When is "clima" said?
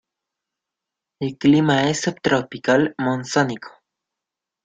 1.37-1.87